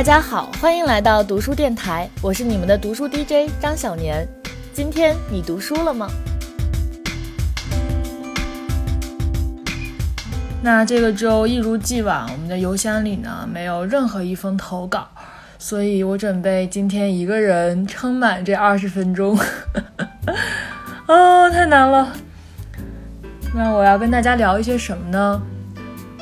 [0.00, 4.26] 大家好，欢迎来到读书电台，我是你们的读书 DJ 张小年。
[4.72, 6.08] 今天你读书了吗？
[10.62, 15.06] 那这个周一如既往，我们的邮箱里呢没有任何一封投稿，
[15.58, 19.38] 所以我准备今天一个人撑满这二十分钟。
[21.04, 22.10] 啊， 太难了。
[23.54, 25.42] 那我要跟大家聊一些什么呢？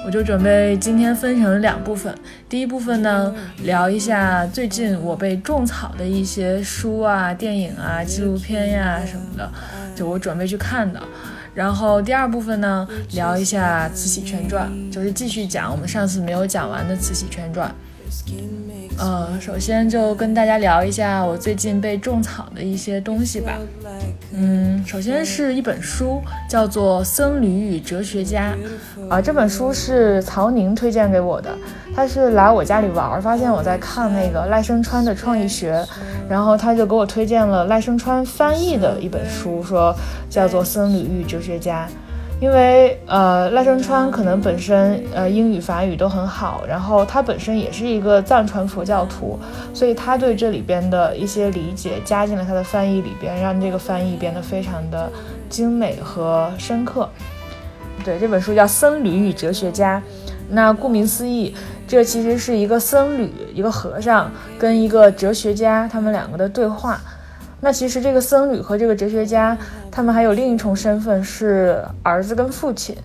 [0.05, 2.13] 我就准备今天分成两部分。
[2.49, 9.51] 第一部分呢，聊一下最近我被种草的一些书啊、电影啊、纪录片呀什么的，
[9.95, 11.01] 就我准备去看的。
[11.55, 17.69] 然后第二部分呢，聊一下《慈禧全传》，就是继续讲我们上次没有讲完的《慈禧全传》。
[18.99, 23.53] 呃，首先就跟大家聊一下我最近被种草的一些东西吧。
[24.33, 28.55] 嗯，首先是一本书，叫做《僧侣与哲学家》
[29.09, 31.57] 啊，这本书是曹宁推荐给我的。
[31.95, 35.85] 他是来我家里玩，发现我在看那个赖声川的创意学，
[36.29, 39.95] 然后他就给我推荐了赖声川翻译的一本书，说
[40.29, 41.87] 叫做《僧侣与哲学家》。
[42.41, 49.37] 因为呃，赖声川可能本身呃英语法语都很好，然后他本身也是一个藏传佛教徒，
[49.75, 55.11] 所以他对这里边的一些理解加进了他的翻译里边，让这个翻译变得非常的
[55.49, 57.09] 精美和深刻。
[58.05, 60.01] 对，这本书叫《僧侣与哲学家》，
[60.49, 61.53] 那顾名思义，
[61.89, 67.01] 这其实是一个僧侣，一个和尚跟一个哲学家他们两个的对话。
[67.61, 69.57] 那其实这个僧侣和这个哲学家，
[69.91, 72.97] 他们还有另一重身份是儿子跟父亲，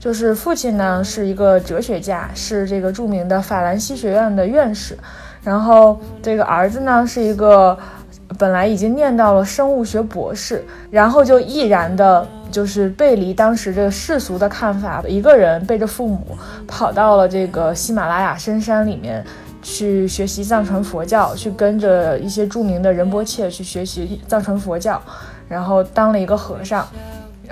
[0.00, 4.98] 就是父亲呢是一个哲学家，是这个著名的法兰西学院的院士，
[5.44, 7.78] 然后这个儿子呢是一个
[8.36, 19.24] 本来已经念到了生物学博士，然后就毅然的，就是背离当时这个世俗的看法，一个人背着父母跑到了这个喜马拉雅深山里面。
[19.62, 25.00] 去学习藏传佛教，去跟着一些著名的仁波切去学习藏传佛教，
[25.48, 26.86] 然后当了一个和尚。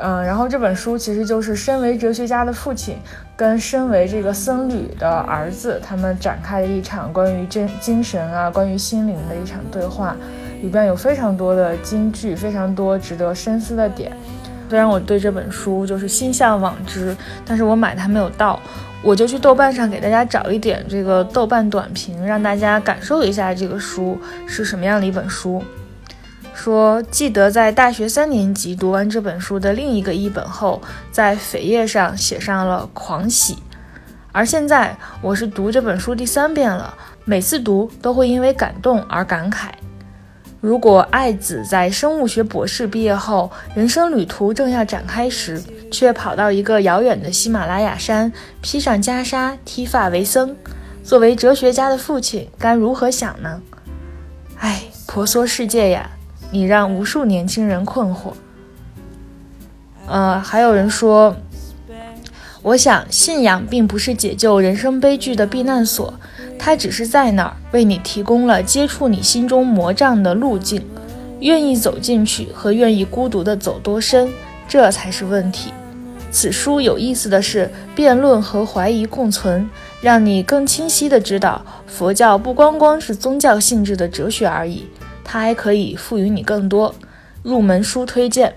[0.00, 2.96] 嗯，然后这本书其实就是身为哲学家的父亲
[3.36, 10.16] 跟身为这个僧侣的儿子，他们展开了一场关于真精神啊、关于心灵的一场对话，
[10.62, 14.12] 里边有非常多的金句，非常多值得深思的点。
[14.70, 18.60] 虽然我对这本书就是心向往之，但是我买它没有到。
[19.02, 25.62] 我就去豆瓣上给大家找一点这个豆瓣短评，让大家感受一下这个书是什么样的一本书。
[26.52, 30.82] 说记得在大学三年级读完这本书的另一个译本后，
[31.12, 33.56] 在扉页上写上了狂喜。
[34.32, 36.92] 而现在我是读这本书第三遍了，
[37.24, 39.68] 每次读都会因为感动而感慨。
[40.60, 50.54] 如果爱子在生物学博士毕业后，人生旅途正要展开时，却跑到一个遥远的喜马拉雅山，披上袈裟，剃发为僧，
[51.02, 53.60] 作为哲学家的父亲该如何想呢？
[54.58, 56.10] 唉，婆娑世界呀，
[56.50, 58.32] 你让无数年轻人困惑。
[60.06, 61.36] 呃，还有人说，
[62.62, 66.12] 我想信仰并不是解救人生悲剧的避难所。
[66.58, 70.84] 它只是在那儿为你提供了接触你心中魔障的路径，
[71.38, 74.28] 愿意走进去和愿意孤独的走多深，
[74.68, 75.72] 这才是问题。
[76.30, 79.68] 此书有意思的是，辩论和怀疑共存，
[80.02, 84.86] 让你更清晰的知道，佛教不光光是宗教性质的哲学而已，
[85.24, 86.94] 它还可以赋予你更多。
[87.42, 88.54] 入门书推荐。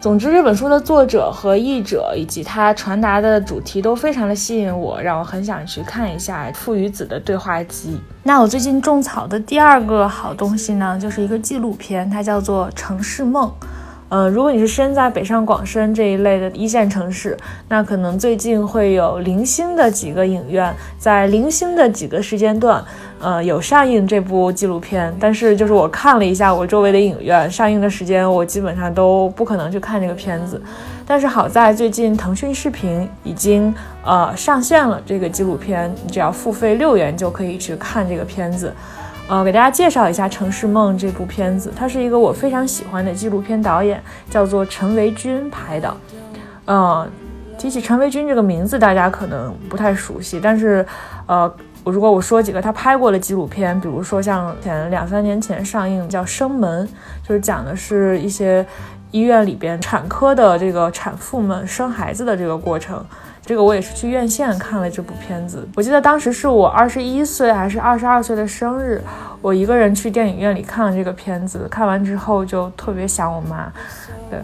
[0.00, 7.98] 总之，这本书的作者和译者以及他传达的主题都非常的吸引我，让我很想去看一下父与子的对话集。
[8.22, 13.50] 那我最近种草的第二个好东西呢，就是一个纪录片，它叫做《城市梦》。
[14.10, 17.36] 呃，如果你是身在北上广深这一类的一线城市，
[17.68, 22.84] 那可能最近会有零星的几个影院，在零星的几个时间段，
[23.18, 25.12] 呃，有上映这部纪录片。
[25.18, 30.62] 但是就是我看了一下我周围的影院上映的时间，我基本上都不可能去看这个片子。
[31.06, 33.74] 但是好在最近腾讯视频已经
[34.04, 38.72] 呃上线了这个纪录片，你只要付费六元就可以去看这个片子。
[39.26, 45.96] 呃，给大家介绍一下《城市梦》这部片子，它是一个我非常喜欢的纪录片导演，叫做陈维军拍的。
[46.66, 47.08] 呃，
[47.58, 50.84] 提起陈维军这个名字，大家可能不太熟悉，但是，
[51.24, 51.50] 呃，
[51.84, 56.86] 如果我说几个他拍过的纪录片，比如说像前两三年前上映叫《生门》，
[57.26, 58.64] 就是讲的是一些
[59.10, 63.02] 医院里边产科的这个产妇们生孩子的这个过程。
[63.46, 69.02] 这个我也是去院线看了这部片子，我记得当时是我二十一岁还是二十二岁的生日，
[69.42, 73.70] 我一个人去电影院里看了这个片子，看完之后就特别想我妈。
[74.30, 74.38] 对，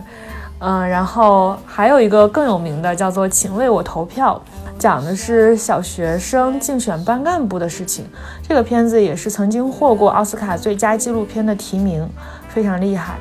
[0.58, 4.38] 嗯，然后还有一个更有名的叫做《请为我投票》，
[4.78, 8.04] 讲的是小学生竞选班干部的事情。
[8.46, 12.06] 这个片子也是曾经获过奥斯卡最佳纪录片的提名，
[12.50, 13.14] 非常厉害。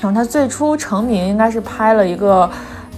[0.00, 2.50] 然后他最初成名应该是拍了一个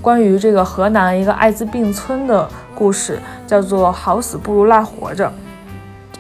[0.07, 5.27] 关于这个河南一个艾滋病村的故事，叫做《好死不如赖活着》。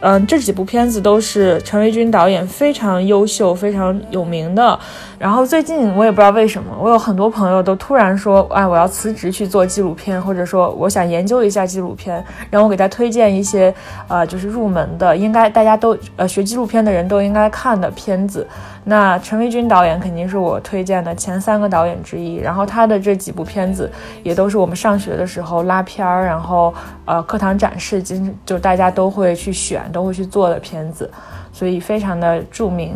[0.00, 4.76] 嗯，这几部片子都是陈维军导演非常优秀、非常有名的。
[5.20, 13.72] 然后最近我也不知道为什么，我有很多朋友都突然说，哎，我要辞职去做纪录片，或者说我想研究一下纪录片，让我给他推荐一些，
[14.08, 18.44] 呃，就是入门的，应该大家都呃学纪录片的人都应该看的片子。
[18.88, 22.36] 那陈维军导演肯定是我推荐的前三个导演之一。
[22.36, 23.90] 然后他的这几部片子
[24.22, 26.72] 也都是我们上学的时候拉片儿，然后
[27.04, 31.10] 呃课堂展示，经就大家都会去选，都会去做的片子，
[31.52, 32.94] 所以非常的著名。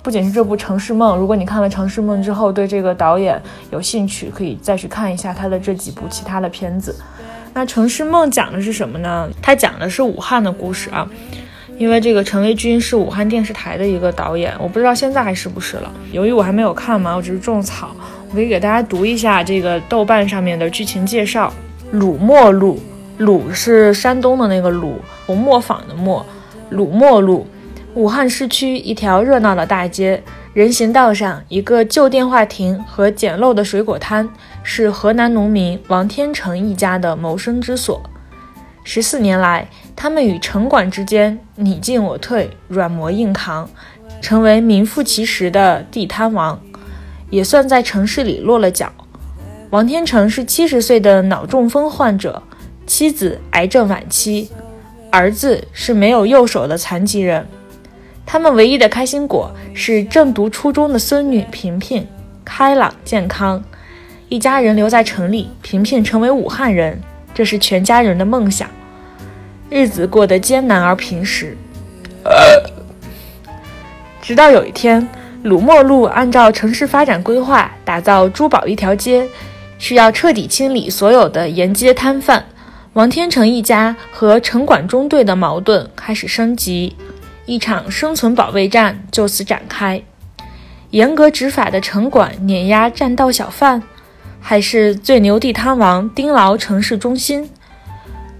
[0.00, 3.40] 不仅是这部《城市梦》，如果你看了《城市梦》之后对这个导演
[3.70, 6.94] 有兴趣，可以再去看一下他的这几部其他的片子。
[7.52, 9.28] 那《城市梦》讲的是什么呢？
[9.42, 11.08] 它讲的是武汉的故事啊。
[11.82, 15.92] 因为这个陈维军是武汉电视台的一个导演，我不知道现在还是不是了。
[16.12, 17.90] 由于我还没有看嘛，我只是种草，
[18.30, 21.52] 我可以给大家读一下这个豆瓣上面的剧情介绍。
[21.90, 22.78] 鲁墨路，
[23.18, 26.24] 鲁是山东的那个鲁，红磨坊的磨。
[26.70, 27.44] 鲁墨路。
[27.94, 30.22] 武汉市区一条热闹的大街，
[30.54, 34.28] 人行道上一个旧电话亭和简陋的水果摊，
[34.62, 38.00] 是河南农民王天成一家的谋生之所。
[38.84, 43.68] 十四年来，他们与城管之间你进我退，软磨硬扛，
[44.20, 46.60] 成为名副其实的地摊王，
[47.30, 48.92] 也算在城市里落了脚。
[49.70, 52.42] 王天成是七十岁的脑中风患者，
[52.86, 54.50] 妻子癌症晚期，
[55.10, 57.46] 儿子是没有右手的残疾人。
[58.26, 62.06] 他们唯一的开心果是正读初中的孙女萍萍，
[62.44, 63.62] 开朗健康。
[64.28, 67.00] 一家人留在城里，萍萍成为武汉人，
[67.34, 68.68] 这是全家人的梦想。
[69.72, 71.56] 日子过得艰难而平实，
[74.20, 75.08] 直到有一天，
[75.44, 79.26] 鲁墨路按照城市发展规划打造珠宝一条街，
[79.78, 82.44] 需要彻底清理所有的沿街摊贩。
[82.92, 86.94] 王天成一家和城管中队的矛盾开始升级。
[87.46, 90.02] 一场生存保卫战就此展开。
[90.90, 93.82] 严格执法的城管碾压占道小贩，
[94.38, 97.48] 还是最牛地摊王盯牢城市中心？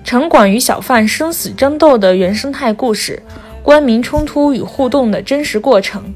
[0.05, 3.23] 城管与小贩生死争斗的原生态故事，
[3.63, 6.13] 官民冲突与互动的真实过程，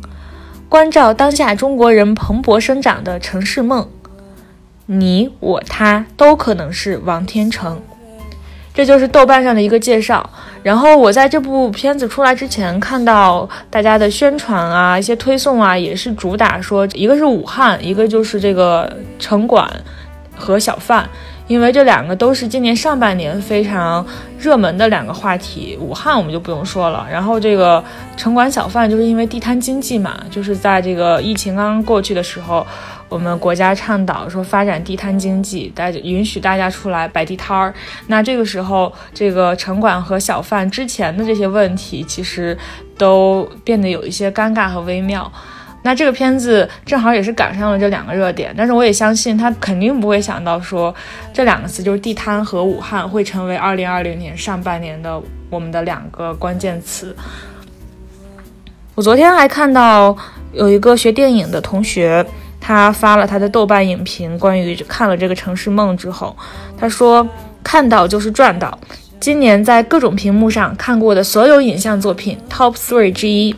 [0.69, 3.89] 关照当下中国人蓬勃生长的城市梦。
[4.87, 7.81] 你我他都可能是王天成。
[8.75, 10.29] 这就是豆瓣上的一个介绍。
[10.63, 19.71] 然后我在这部片子出来之前，看到大家的宣传啊，一些推送啊，也是主打说，一个是武汉，一个就是这个城管
[20.37, 21.09] 和小贩，
[21.47, 24.05] 因为这两个都是今年上半年非常
[24.39, 25.79] 热门的两个话题。
[25.81, 27.83] 武汉我们就不用说了，然后这个
[28.17, 32.67] 城管小贩就是因为地摊经济嘛，就是在这个疫情刚刚过去的时候。
[33.09, 37.73] 我们国家倡导说发展地摊经济，大家允许大家出来摆地摊儿。
[38.09, 42.59] 那这个时候，这个城管和小贩之前的这些问题，其实
[42.99, 45.31] 都变得有一些尴尬和微妙。
[45.87, 50.93] 那这个片子正好也是赶上了这两个热点，但是我也相信他肯定不会想到说
[51.33, 57.15] 这两个词就是地摊和武汉会成为二零二零年上半年的我们的两个关键词。
[58.97, 60.17] 我昨天还看到
[60.53, 62.27] 有一个学电影的同学。
[62.59, 66.37] 他发了他的豆瓣影评，关于看了这个《城市梦》之后，
[66.77, 67.25] 他说
[67.63, 68.77] ：“看到就是赚到。
[69.21, 73.55] 今年在各种屏幕上看过的所有影像作品 Top Three 之一，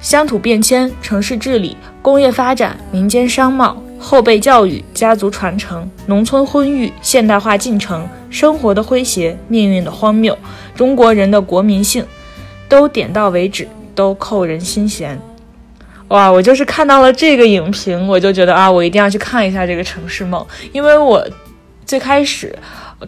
[0.00, 10.36] 乡土变迁、城市治理、工业发展、民间商贸、后辈教育、家族传承、农村婚育、现代化进程、生活的诙谐、命运的荒谬、
[10.74, 12.02] 中国人的国民性，
[12.66, 15.20] 都点到为止，都扣人心弦。”
[16.08, 16.28] 哇！
[16.28, 20.40] 我就是看到了这个影评，我就觉得啊，我一定要去看一下这个《城市梦》，
[20.72, 21.24] 因为我
[21.86, 22.52] 最开始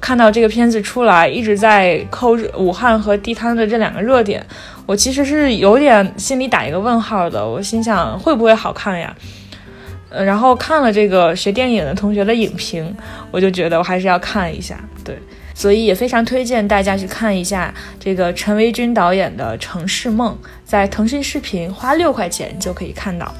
[0.00, 4.44] 看到这个片子出来，一直在扣武汉和地摊的这两个热点，
[4.87, 7.46] 我其实是有点心里打一个问号的。
[7.46, 9.14] 我心想会不会好看呀？
[10.11, 12.94] 呃，然后看了这个学电影的同学的影评，
[13.30, 14.78] 我就觉得我还是要看一下。
[15.04, 15.16] 对。
[15.54, 20.32] 所以也非常推荐大家去看一下这个陈维军导演的《城市梦》，
[20.64, 23.32] 在腾讯视频花六块钱就可以看到。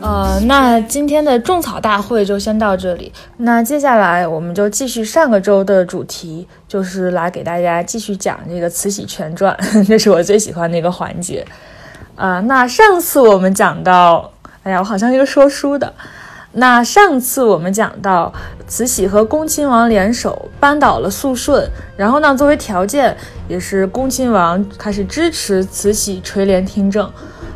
[0.00, 3.12] 呃，那今天的种草大会就先到这里。
[3.38, 11.44] 那接下来我们就继续上个周的主题，就是来给大家继续讲这个《慈禧全传》， 这是我最喜欢的一个环节。
[12.14, 14.30] 啊，那上次我们讲到，
[14.62, 15.92] 哎呀，我好像一个说书的。
[16.52, 18.32] 那上次我们讲到，
[18.66, 23.14] 慈禧和恭亲王联手扳倒了肃顺，然后呢，作为条件，
[23.48, 27.10] 也是恭亲王开始支持慈禧垂帘听政。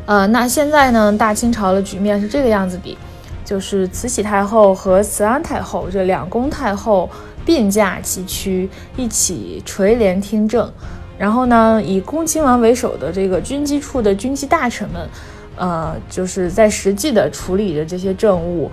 [0.06, 2.96] 呃，那现在呢，大清朝的局面是这个样子的，
[3.44, 7.08] 就是慈禧太后和慈安太后这两宫太后
[7.44, 10.70] 并驾齐驱，一起垂帘听政。
[11.18, 15.08] 然后呢，以恭亲王为首的这个军机处的军机大臣们。
[15.54, 18.70] 呃，就是在实际的处理着这些政务，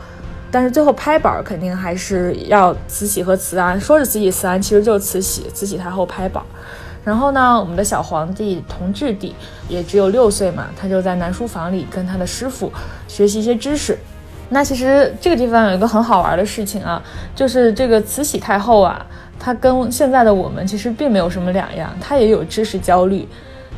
[0.50, 3.80] 但是最后拍板肯定还是要慈禧和慈安。
[3.80, 6.42] 说是慈禧慈安，其实就是慈禧慈禧太后拍板。
[7.04, 9.36] 然后呢，我们的小皇帝同治帝
[9.68, 12.72] 也只有六岁嘛，他就在南书房里跟他的师傅
[13.08, 13.98] 学习一些知识。
[14.50, 17.02] 那其实这个地方有一个很好玩的事情啊，
[17.36, 19.06] 就是这个慈禧太后啊，
[19.40, 23.28] 她跟现在的我们其实并没有什么两样，她也有知识焦虑，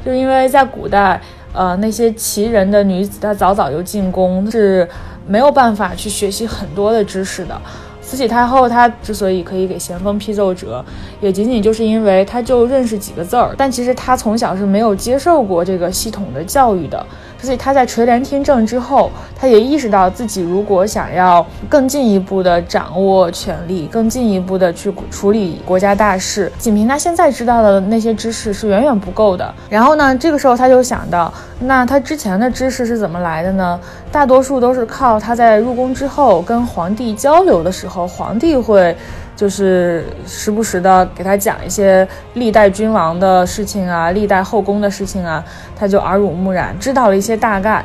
[0.05, 1.21] 就因为在古代。
[1.53, 4.87] 呃，那些奇人的女子，她早早就进宫，是
[5.27, 7.61] 没有办法去学习很多的知识的。
[8.01, 10.83] 慈禧太后她之所以可以给咸丰批奏折，
[11.21, 17.05] 也仅仅就是因为她就认识几个字儿，但其实她从小是没有接受过这个系统的教育的。
[17.41, 29.53] 所以他在垂帘听政之后，他也意识到自己如果想要更进一步的掌握权力，更进一步的去处理国家大事，仅凭他现在知道的那些知识是远远不够的。
[29.69, 33.79] 然后呢，这个时候他就想到，那他之前的知识是怎么来的呢？
[34.11, 38.95] 大多数都是靠他在入宫之后跟皇帝交流的时候，皇帝会。
[39.35, 45.43] 就是时不时的给他讲一些历代君王的事情啊，历代后宫的事情啊，
[45.75, 47.83] 他就耳濡目染，知道了一些大概，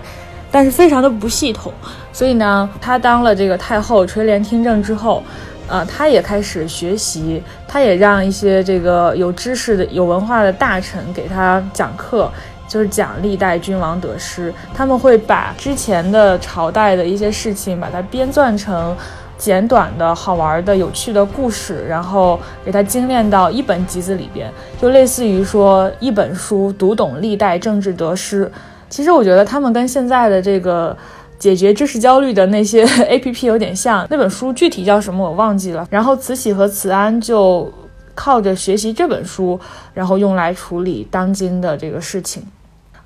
[0.51, 1.73] 但是非常的不系统。
[2.13, 5.23] 所以呢，他当了这个太后垂帘听政之后，
[5.67, 12.31] 呃，他也开始学习，他也让一些这个有知识的、有文化的大臣给他讲课，
[12.69, 18.95] 就是讲历代君王得失，他们会把之前的朝代的一些事情，把它编撰成。
[19.39, 24.51] 简短的好玩的有趣的故事，然后给它精炼到一本集子里边，
[24.81, 28.51] 就类似于说一本书读懂历代政治得失。
[28.89, 30.97] 其实我觉得他们跟现在的这个
[31.39, 34.07] 解决知识焦虑的那些 A P P 有点像。
[34.09, 35.87] 那本书具体叫什么我忘记了。
[35.91, 37.71] 然后慈禧和慈安就
[38.15, 39.59] 靠着学习这本书，
[39.93, 42.43] 然后用来处理当今的这个事情。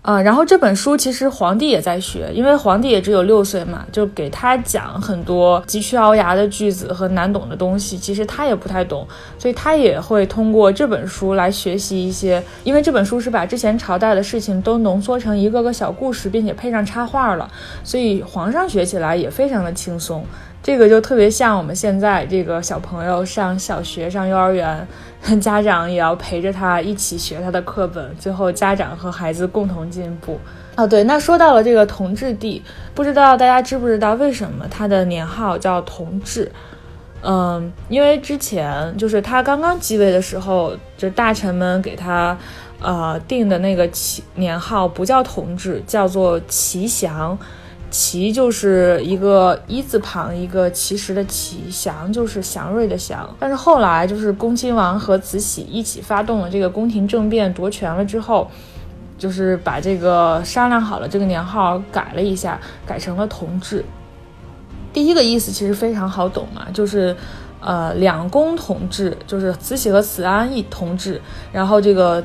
[0.02, 9.06] 啊，然后这本书其实皇帝也在学，因为皇帝也只有六岁嘛，就给他讲很多急需熬牙的句子和难懂的东西，其实他也不太懂，
[9.38, 17.50] 所以他也会通过这本书来学习一些，因为这本书是把之前朝代的事情都浓缩成一个个小故事，并且配上插画了，
[17.84, 20.24] 所以皇上学起来也非常的轻松。
[20.62, 24.86] 这个就特别像我们现在这个小朋友上小学、上幼儿园，
[25.40, 30.38] 家长也要陪着他一起学他的课本，最后家长和孩子共同进步。
[30.76, 32.62] 哦，对，那说到了这个同治帝，
[32.94, 36.52] 不知道大家知不知道为什么他的年号叫同治？
[37.22, 42.36] 嗯，因为之前就是他刚刚继位的时候，就大臣们给他
[42.80, 47.38] 呃定的那个起年号不叫同治，叫做祺祥。
[47.90, 53.28] 齐就是一个一字旁，一个其实的齐，祥就是祥瑞的祥。
[53.38, 58.48] 但是后来就是恭亲王和慈禧一起发动了这个宫廷政变，夺权了之后，
[59.18, 63.84] 就是把这个商量好了这个年号改了一下，改成了同治。
[64.92, 67.16] 第一个意思其实非常好懂嘛，就是
[67.60, 71.20] 呃两宫同治，就是慈禧和慈安一同治，
[71.52, 72.22] 然后这个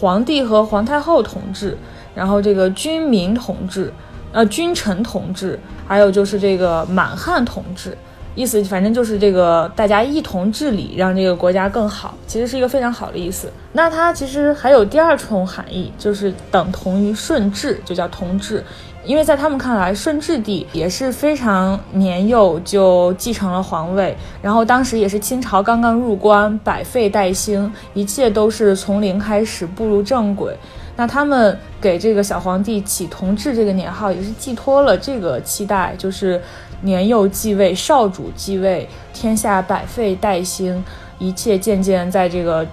[0.00, 1.76] 皇帝和皇太后同治，
[2.14, 3.92] 然后这个军民同治。
[4.32, 7.96] 呃，君臣同治，还有就是这个满汉同治，
[8.34, 13.50] 意思反正就是这个大家一同治理，让这个国家更好，其实是一个非常好的意思。
[13.72, 18.62] 那它其实还有第二重含义，就是等同于顺治，就叫同治。
[19.02, 30.54] 因为在他们看来，顺治帝也是非常年幼就继承了皇位，然后当时也是清朝刚刚入关，百废待兴，一切都是从零开始步入正轨。
[31.00, 36.38] 那他们给这个小皇帝起同治这个年号，也是寄托了这个期待，就是
[36.82, 40.84] 年幼继位，少主继位，天下百废待兴，
[41.18, 42.66] 一切渐渐在这个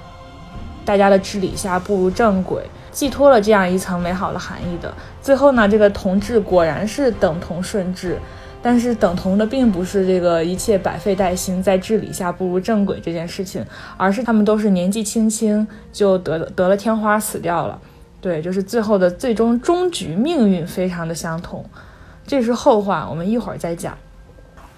[0.83, 4.93] 大家的治理下步入正轨，寄托了这样一层美好的含义的。
[5.21, 8.19] 最后呢，这个同治果然是等同顺治，
[8.61, 13.65] 但是等同的并不是这个一切百废待兴，在治理下步入正轨这件事情，
[13.95, 17.79] 而是他们都是年纪轻轻就得得了天花死掉了。
[18.19, 21.63] 对，就是最后的最终终局命运非常的相同，
[22.25, 23.97] 这是后话，我们一会儿再讲。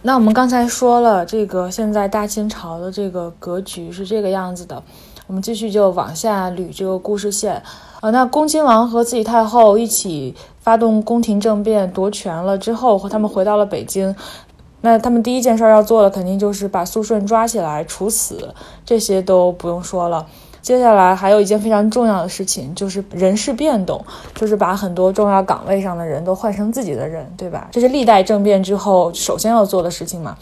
[0.02, 4.82] 那我们刚才说了，这个现在大清朝的这个格局是这个样子的，
[5.28, 7.62] 我们继续就往下捋这个故事线。
[8.00, 14.16] 啊，那恭亲王和慈禧太后一起发动宫廷政变夺权了之后，和他们回到了北京。
[14.82, 18.54] 那他们第一件事要做的，肯定就是把肃顺抓起来处死，
[18.86, 20.26] 这些都不用说了。
[20.62, 24.04] 接下来还有一件非常重要的事情，就是人事变动，
[24.36, 27.68] 就是把很多重要岗位上的人都换成自己的人，对吧？
[27.72, 30.38] 这是历代政变之后首先要做的事情嘛。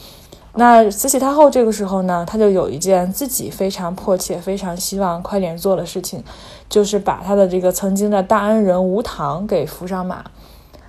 [0.60, 6.24] 那慈禧太后这个时候呢，她就有一件自己非常迫切、非常希望快点做的事情，
[6.68, 10.24] 就是把她的这个曾经的大恩人吴棠给扶上马。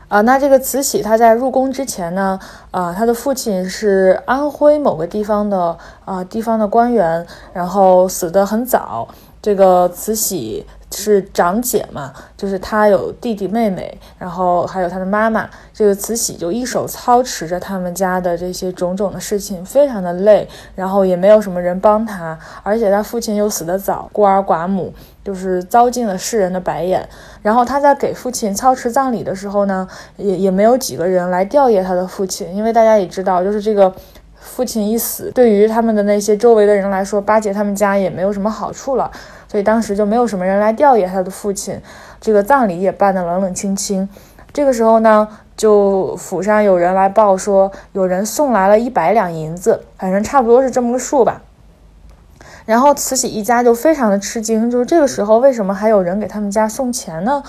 [0.09, 9.07] 啊，那这个慈禧她在入宫之前呢，啊，她的父亲是安徽某个地方的啊地方的官员，然后死得很早。
[9.41, 15.49] 这个慈禧是长姐嘛，就是她有弟弟妹妹，然后还有她的妈妈。
[15.73, 24.93] 这个慈禧就一手操持着他们家的这些种种的事情，非常的累，然后也没有什么人帮她，而且她父亲又死得早，孤儿寡母。
[25.25, 27.07] 就是遭尽了世人的白眼，
[27.43, 33.95] 然后她在给父亲操持葬礼的时候呢，也也没有几个人来吊唁她的父亲，因为大家也知道，就是这个
[34.41, 39.11] 父亲一死，对于他们的那些周围的人来说，巴结他们家也没有什么好处了，
[39.49, 41.81] 所以当时就没有什么人来吊唁他的父亲，
[42.21, 44.09] 这个葬礼也办得冷冷清清。
[44.53, 45.27] 这个时候呢，
[45.57, 51.43] 就府上有人来报说，有人送来了一百两银子，反正差不多是这么个数吧。
[52.65, 57.43] 然后慈禧一家就非常的吃惊，就是这个时候为什么还有人给他们家送钱呢？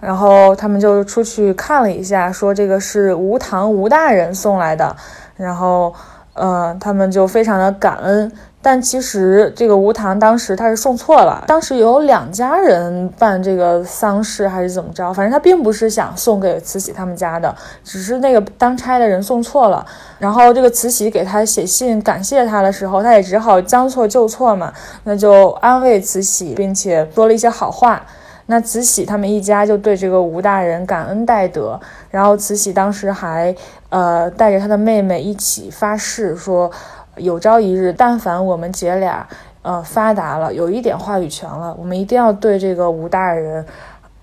[0.00, 4.96] 然后他们就出去看了一下，说这个是吴堂吴大人送来的。
[5.36, 5.92] 然后，
[6.34, 8.32] 呃，他们就非常的感恩。
[8.64, 17.52] 但其实这个吴棠当时他是送错了，当时有两家人办这个丧事还是怎么着，反正他并不是想送给慈禧他们家的，
[17.82, 19.84] 只是那个当差的人送错了。
[20.20, 28.00] 然后这个慈禧给他写信感谢他的时候，他也只好将错就错嘛，那就安慰慈禧，并且说了一些好话。
[28.46, 33.52] 那慈禧他们一家就对这个吴大人感恩戴德，然后慈禧当时还
[33.88, 36.70] 呃带着他的妹妹一起发誓说。
[37.16, 39.26] 有朝一日，但凡我们姐俩，
[39.60, 43.64] 呃，发达了，有一点话语权了，我们一定要对这个吴大人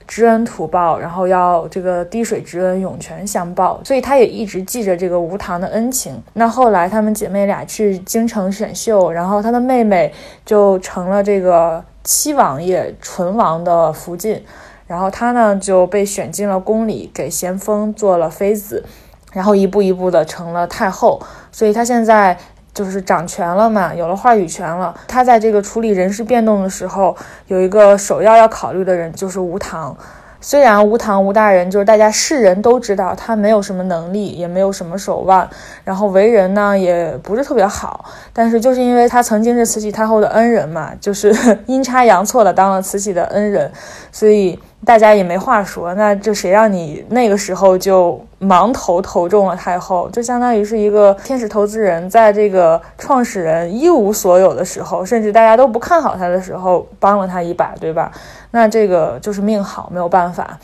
[0.08, 3.80] 知恩图报，然后要这个滴水之恩涌泉相报。
[3.84, 6.20] 所以她也一直记着这个吴棠的恩情。
[6.34, 10.12] 那后来她们姐妹俩去京城选秀，然后她的妹妹
[10.44, 14.44] 就成了这个七王爷纯王的福晋，
[14.88, 18.84] 然后她呢就被选进了宫里，给咸丰做了妃子，
[19.32, 21.22] 然后一步一步的成了太后。
[21.52, 22.36] 所以她现在。
[22.74, 24.94] 就是掌权了嘛，有了话语权了。
[25.08, 27.16] 他在这个处理人事变动的时候，
[27.48, 29.96] 有一个首要要考虑的人就是吴唐。
[30.42, 35.46] 虽然吴唐吴大人就是大家世人都知道他没有什么能力，也没有什么手腕，
[35.84, 41.36] 然后为人呢也不是特别好，但是就是因为他曾经是慈禧太后的恩人嘛，就是
[41.68, 43.70] 阴差阳错的当了慈禧的恩人，
[44.12, 44.58] 所以。
[44.86, 58.12] 大家也没话说，那就谁让你那个时候就盲投投中了太后，就相当于是一个天使投资人，在这个创始人一无所有的时候，甚至大家都不看好他的时候，帮了他一把，对吧？
[58.52, 60.58] 那这个就是命好，没有办法。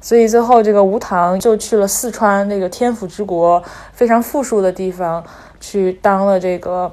[0.00, 5.22] 所以最后这个吴棠就去了四川那个天府之国，非常富庶的地方，
[5.60, 6.90] 去当了这个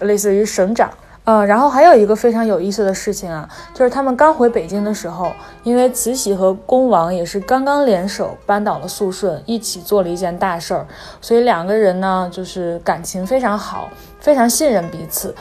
[0.00, 0.90] 类似于省长。
[1.24, 5.30] 呃，然后还有一个非常有意思的事情啊，就是他们刚回北京的时候，
[5.62, 10.86] 因为慈禧和恭王也是刚刚联手扳倒了肃顺，一起做了一件大事儿，
[11.20, 15.34] 所以两个人呢就是感情非常好，非常信任彼此。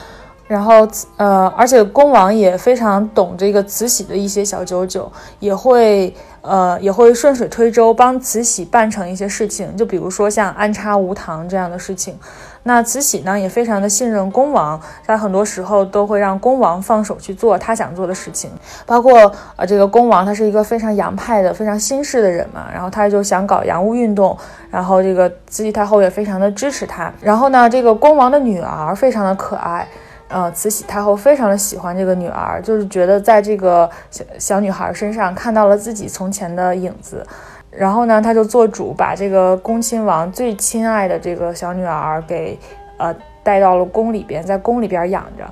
[0.48, 0.88] 然后
[1.18, 6.12] 呃，而且恭王也非常懂这个慈禧的一些小九九，也会
[6.50, 12.18] 呃也会顺水推舟帮慈禧办成一些事情，就比如说像安插无糖这样的事情。
[12.64, 18.52] 那慈禧呢，也非常的信任恭王，在很多时候都会让恭王放手去做他想做的事情，
[18.86, 24.38] 包括呃，这个恭王他是一个非常洋派的、非常新式的人嘛，然后他就想搞洋务运动，
[24.70, 27.12] 然后这个慈禧太后也非常的支持他。
[27.22, 29.88] 然后呢，这个恭王的女儿非常的可爱，
[30.30, 37.26] 呃，慈禧太后非常的喜欢这个女儿，就是觉得在这个小小女孩身上看到了自己从前的影子。
[37.72, 42.58] 然后呢，她就做主把这个恭亲王最亲爱的这个小女儿给，
[42.98, 43.14] 呃，
[43.44, 45.44] 带到了宫里边，在宫里边养着。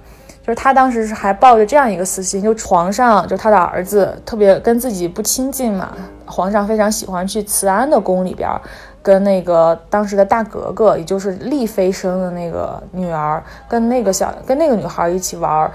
[0.41, 5.93] 就是他当时是还抱着这样一个私心，就皇上就他的儿子特别跟自己不亲近嘛，
[6.25, 8.49] 皇上非常喜欢去慈安的宫里边，
[9.01, 15.69] 跟那个当时的大格格，也就是丽妃生的那个女儿，跟那个小跟那个女孩一起玩。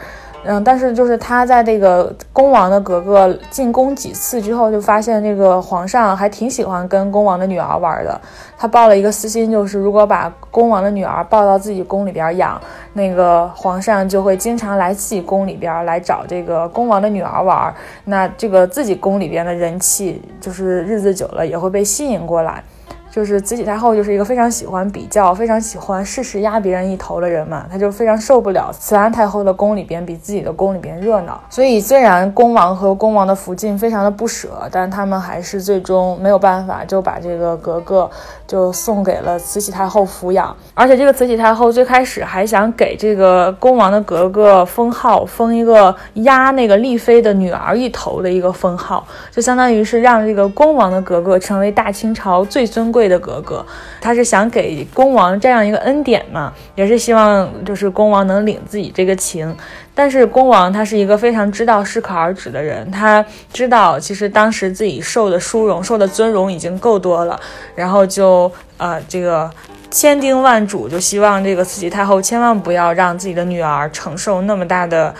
[0.45, 8.21] 嗯，但是就是他在这个恭王的格格进宫几次之后，就发现这个皇上还挺喜欢跟恭王的女儿玩的。
[8.59, 12.61] 他抱了一个私心，就是如果把恭王的女儿抱到自己宫里边养，
[12.95, 17.73] 那个皇上就会经常来自己宫里边来找这个恭王的女儿玩。
[18.07, 22.65] 那这个自己宫里边的人气，就是日子久了也会被吸引过来。
[23.13, 31.39] 就是慈禧太后就是一个非常喜欢比较、非常喜欢事事压别人一头的人嘛，她就非常受不了慈安太后的宫里边比自己的宫里边热闹。
[31.51, 38.11] 所以虽然恭王和恭王的福晋非常的不舍，但他们还是最终没有办法就把这个格格
[38.47, 40.57] 就送给了慈禧太后抚养。
[40.73, 53.02] 而且这个慈禧太后最开始还想给这个恭王的格格封号，封一个压那个丽妃的女儿一头的一个封号，就相当于是让这个恭王的格格成为大清朝最尊贵。
[53.09, 53.65] 的格格，
[54.01, 59.55] 他是想给恭王这样一个恩典嘛，也是希望就是恭王能领自己这个情。
[59.95, 67.39] 但是恭王他是一个非常知道适可而止的人，他知道其实当时自己受的殊荣、受的尊荣已经够多了，
[67.75, 69.51] 然后就呃这个
[69.91, 75.15] 千叮万嘱，就希望这个慈禧太后千万不要让自己的女儿承受那么大的。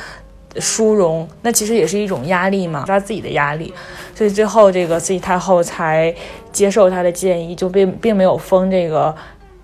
[0.61, 3.73] 殊荣，那其实也是一种压力嘛，他自己的压力，
[4.15, 6.15] 所以最后这个慈禧太后才
[6.53, 9.15] 接受他的建议，就并并没有封这个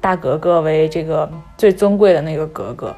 [0.00, 2.94] 大格格为这个最尊贵的那个格格。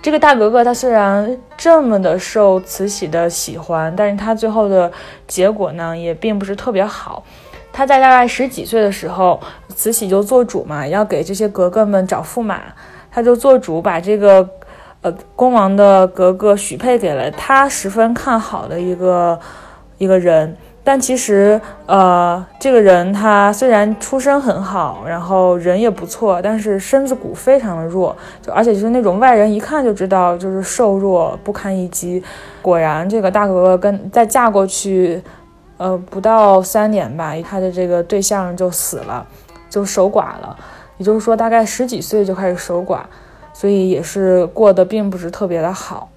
[0.00, 4.90] 这个大格格他虽然这么的受慈禧的喜欢，但是他最后的
[5.26, 7.24] 结果呢，也并不是特别好。
[7.72, 9.40] 他在大概十几岁的时候，
[9.74, 12.60] 慈禧就做主嘛，要给这些格格们找驸马，
[13.10, 14.48] 他就做主把这个。
[15.02, 19.38] 呃，恭王的格格许配给了他十分看好的一个
[19.98, 32.22] 一个人，但其实，呃，这个人他虽然出身很好，然后人也不错，但是身子骨非常的弱，就而且就是那种外人一看就知道就是瘦弱不堪一击。
[32.62, 35.20] 果然，这个大格格跟再嫁过去，
[35.78, 39.26] 呃，不到三年吧，他的这个对象就死了，
[39.68, 40.56] 就守寡了，
[40.98, 43.00] 也就是说，大概十几岁就开始守寡。
[43.52, 46.08] 所以也是过得并不是特别的好，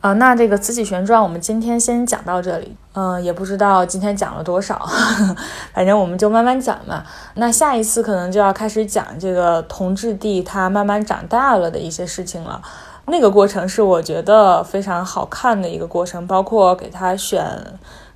[0.00, 4.80] 啊，那这个《慈禧玄传》我们今天先讲到这里，嗯，也不知道今天讲了多少，
[5.74, 7.04] 反正我们就慢慢讲嘛。
[7.34, 12.60] 那下一次可能就要开始讲这个同治帝他慢慢长大了的一些事情了，
[13.06, 17.44] 那个过程是我觉得非常好看的一个过程，包括给他选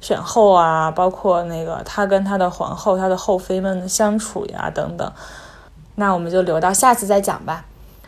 [0.00, 5.12] 选后啊，包括那个他跟他的皇后、他的后妃们的相处呀等等，
[5.96, 7.64] 那我们就留到下次再讲吧。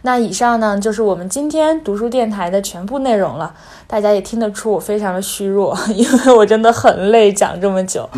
[0.06, 3.52] 那以上呢，就是我们今天读书电台的全部内容了。
[3.88, 8.08] 大家也听得出我非常的虚弱， 因为我真的很累，讲这么久。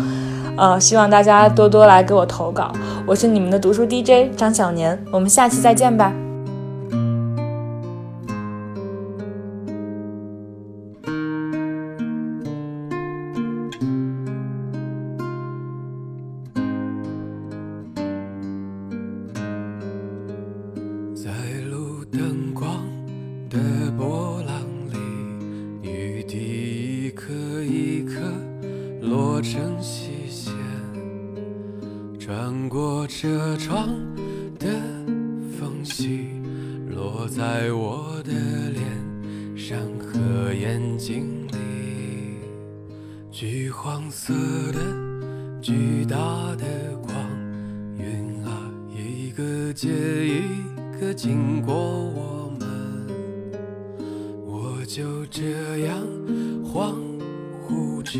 [0.55, 2.71] 呃，希望大家多多来给我投稿。
[3.07, 6.13] 我是你们的读书 DJ 张小年，我们下期再见吧。
[32.29, 33.89] 穿过车窗
[34.59, 34.67] 的
[35.59, 36.27] 缝隙
[36.87, 38.31] 落在我的
[38.69, 42.37] 脸上和眼睛里
[43.31, 44.31] 橘黄色
[44.71, 44.79] 的
[45.59, 46.15] 巨大
[46.55, 46.65] 的
[47.01, 47.15] 光
[47.97, 53.07] 晕啊一个接一个经过我们。
[54.45, 55.97] 我就这样
[56.63, 56.93] 恍
[57.67, 58.19] 惚着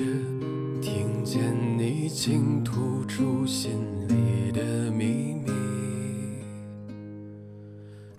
[0.81, 3.71] 听见你倾吐出心
[4.07, 5.51] 里的秘密，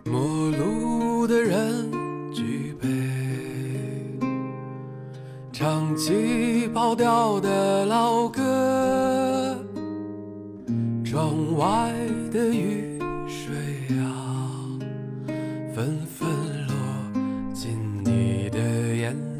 [0.04, 1.90] 陌路的人
[2.34, 2.86] 举杯，
[5.50, 9.56] 唱起跑调的老歌，
[11.02, 11.94] 窗外
[12.30, 14.52] 的雨水啊，
[15.74, 16.28] 纷纷
[16.66, 16.74] 落
[17.54, 17.70] 进
[18.04, 18.58] 你的
[18.94, 19.39] 眼。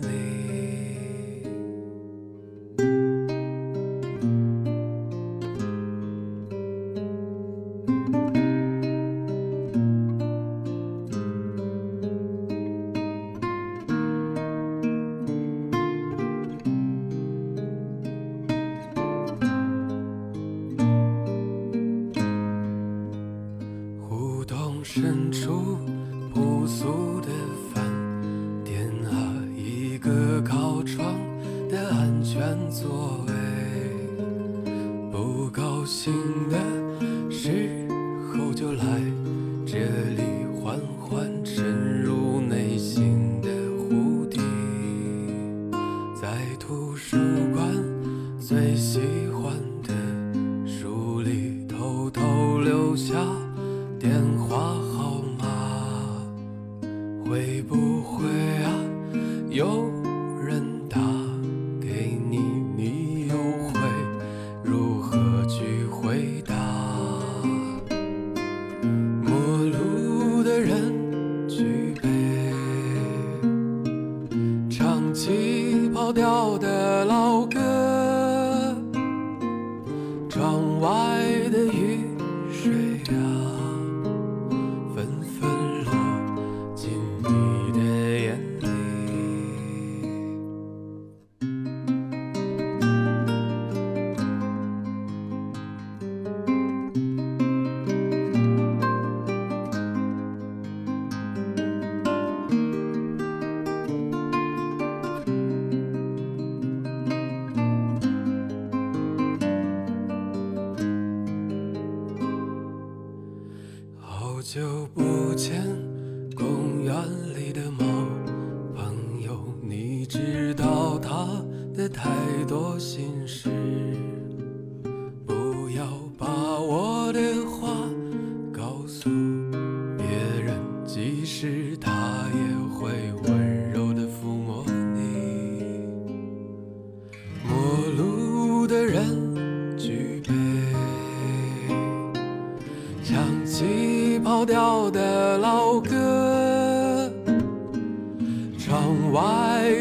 [48.50, 49.19] spacey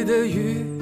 [0.06, 0.78] 的雨